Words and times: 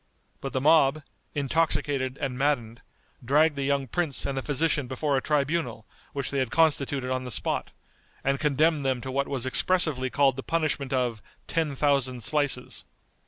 But 0.39 0.51
the 0.53 0.59
mob, 0.61 1.03
intoxicated 1.35 2.17
and 2.19 2.35
maddened, 2.35 2.81
dragged 3.23 3.55
the 3.55 3.61
young 3.65 3.85
prince 3.87 4.25
and 4.25 4.35
the 4.35 4.41
physician 4.41 4.87
before 4.87 5.15
a 5.15 5.21
tribunal 5.21 5.85
which 6.13 6.31
they 6.31 6.39
had 6.39 6.49
constituted 6.49 7.11
on 7.11 7.23
the 7.23 7.29
spot, 7.29 7.69
and 8.23 8.39
condemned 8.39 8.83
them 8.83 8.99
to 9.01 9.11
what 9.11 9.27
was 9.27 9.45
expressively 9.45 10.09
called 10.09 10.37
the 10.37 10.41
punishment 10.41 10.91
of 10.91 11.21
"ten 11.45 11.75
thousand 11.75 12.23
slices." 12.23 12.83